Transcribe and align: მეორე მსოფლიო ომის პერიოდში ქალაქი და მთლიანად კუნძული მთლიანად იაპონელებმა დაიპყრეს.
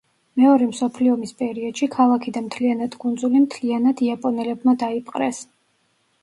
მეორე 0.43 0.67
მსოფლიო 0.69 1.11
ომის 1.17 1.33
პერიოდში 1.41 1.87
ქალაქი 1.95 2.33
და 2.37 2.43
მთლიანად 2.45 2.97
კუნძული 3.05 3.43
მთლიანად 3.45 4.03
იაპონელებმა 4.07 4.75
დაიპყრეს. 4.87 5.45